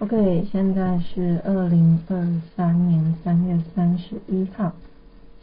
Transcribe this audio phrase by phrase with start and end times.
[0.00, 4.72] OK，现在是二零二三年三月三十一号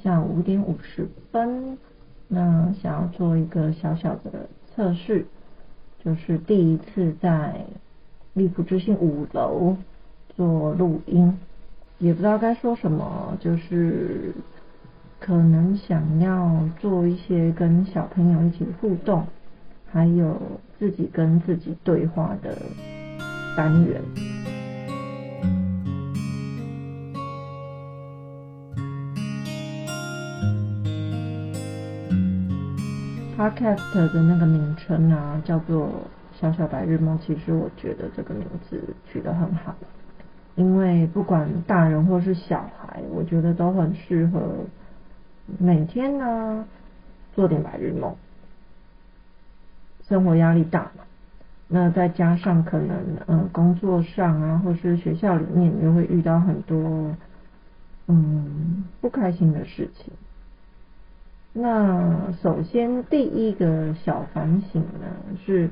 [0.04, 1.78] 下午五点五十分。
[2.28, 5.28] 那想要做一个小小的测试，
[6.04, 7.67] 就是第一次在
[8.34, 9.78] 荔浦之星五楼
[10.36, 11.38] 做录音，
[12.00, 14.34] 也不知道该说什么，就是
[15.20, 19.28] 可能想要做一些跟小朋友一起互动，
[19.92, 20.36] 还有
[20.80, 22.58] 自己跟自己对话的
[23.55, 24.02] 单元。
[33.37, 35.85] Podcast 的那个名称啊，叫做
[36.41, 37.19] 《小小白日梦》。
[37.21, 39.75] 其实我觉得这个名字取得很好，
[40.55, 44.65] 因为不管大人或是小孩，我觉得都很适合
[45.59, 46.65] 每天呢
[47.35, 48.15] 做点白日梦。
[50.07, 50.89] 生活压力大，
[51.67, 57.15] 那再加上可能呃工作上啊，或是学校里面，就会遇到很多
[58.07, 60.11] 嗯不开心的事情。
[61.59, 65.08] 那首先第一个小反省呢，
[65.44, 65.72] 是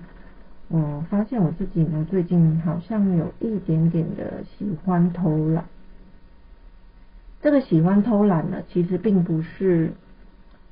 [0.68, 5.66] 我发现我自己呢最近好像有一点点的喜欢偷懒。
[7.40, 9.94] 这个喜欢偷懒呢，其实并不是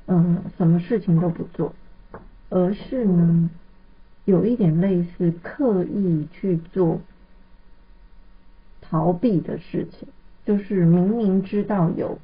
[0.08, 1.76] 嗯什么事情都不做，
[2.50, 3.52] 而是呢
[4.26, 7.00] 有一点类似刻意去做
[8.82, 10.08] 逃避的事情，
[10.44, 12.18] 就是明明知道有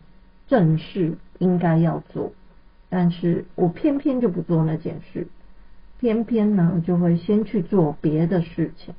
[0.48, 2.32] 正事应该要做。
[2.90, 5.28] 但是我偏偏就不做那件事，
[6.00, 8.95] 偏偏呢就会先去做别的事情，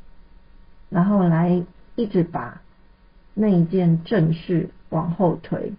[0.89, 1.65] 然后来
[1.97, 2.63] 一直把
[3.35, 5.73] 那一件正事往后推。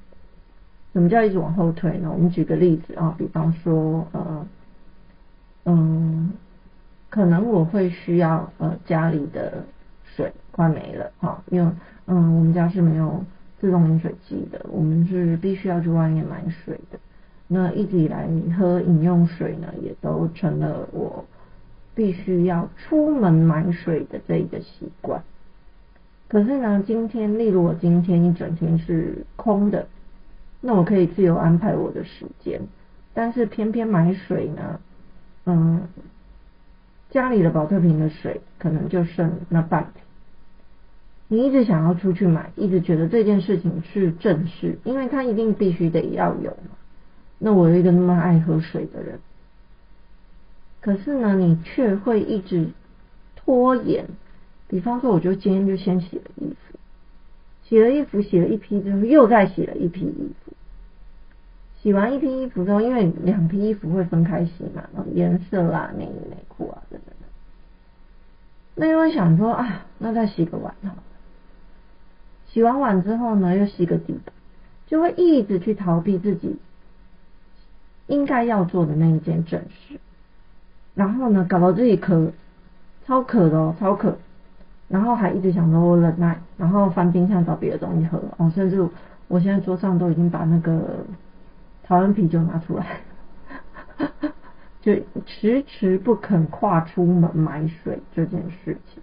[0.93, 2.11] 什么叫一直往后推呢？
[2.11, 4.45] 我们举个例子啊，比方说呃
[5.63, 6.33] 嗯，
[7.09, 9.63] 可能我会需要呃家里的
[10.03, 11.71] 水快没了哈，因为
[12.07, 13.23] 嗯我们家是没有
[13.59, 16.99] 自动饮水机的，我们是必须要去外面买水的。
[17.53, 21.25] 那一直以来，喝饮用水呢，也都成了我
[21.93, 25.21] 必须要出门买水的这一个习惯。
[26.29, 29.89] 可是呢，今天，例如我今天一整天是空的，
[30.61, 32.61] 那我可以自由安排我的时间。
[33.13, 34.79] 但是偏偏买水呢，
[35.45, 35.89] 嗯，
[37.09, 40.03] 家里的宝特瓶的水可能就剩那半瓶。
[41.27, 46.77] 你一直想要出去买，一直觉得这件事情是正事，因为它一定必须得要有嘛。
[47.43, 49.19] 那我有一个那么爱喝水的人，
[50.79, 52.69] 可是呢，你却会一直
[53.35, 54.05] 拖延。
[54.67, 56.77] 比方说，我就今天就先洗了衣服，
[57.63, 60.53] 洗了衣服，洗了一批之后，又再洗了一批衣服。
[61.81, 67.15] 洗完一批衣服之后，因为两批衣服会分开洗嘛，颜色啊、内衣内裤啊等等。
[68.75, 71.03] 那又会想说啊，那再洗个碗好了。
[72.45, 74.31] 洗完碗之后呢，又洗个地板，
[74.85, 76.57] 就会一直去逃避自己。
[78.11, 79.97] 应该要做的那一件正事，
[80.93, 82.33] 然后呢，搞到自己渴，
[83.05, 84.17] 超渴的哦，超渴，
[84.89, 88.85] 然后还一直想着我忍耐，然后翻冰箱找别的东西喝哦，甚至
[89.29, 91.05] 我现在桌上都已经把那个
[91.83, 92.99] 台湾啤酒拿出来，
[94.83, 94.93] 就
[95.25, 99.01] 迟迟不肯跨出门买水这件事情。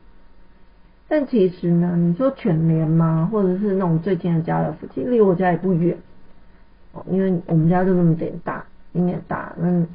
[1.08, 3.26] 但其实呢，你说全联吗？
[3.32, 5.96] 或者是那种最近的家乐福，其实离我家也不远
[6.92, 8.57] 哦，因为我们家就这么点大。
[8.92, 9.86] 有点大，嗯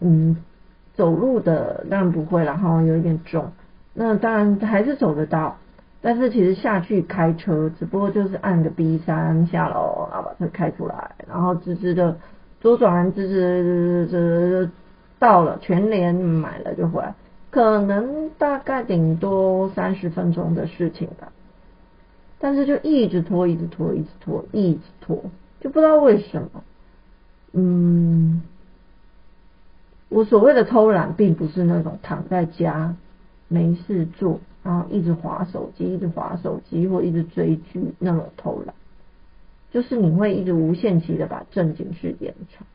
[0.00, 0.36] 嗯，
[0.94, 3.52] 走路的当然不会，然后有一点重，
[3.94, 5.56] 那当然还是走得到，
[6.00, 12.16] 但是其实下去开车，只不过就是按个 B 三下楼，然后把车开出来，然后直直的
[12.60, 14.70] 左转，直直直直
[15.18, 17.14] 到了全联买了就回来，
[17.50, 21.30] 可能大概顶多三十分钟的事情吧，
[22.38, 25.22] 但是就一直拖，一直拖，一直拖，一直拖，
[25.60, 26.48] 就不知道为什么。
[27.52, 28.42] 嗯，
[30.08, 32.94] 我所谓的偷懒，并不是那种躺在家
[33.48, 38.74] 没事做，然后一直划手机、一直划手机或一直追剧那种偷懒，
[39.72, 42.66] 就是你会一直无限期的把正经事延长。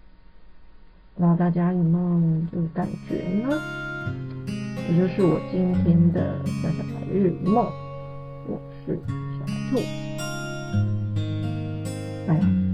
[1.15, 3.15] 不知道大家有没有这种感觉
[3.47, 3.57] 呢？
[4.87, 7.65] 这就是我今天的小小白日梦。
[8.47, 9.79] 我是小兔。
[12.27, 12.64] 哎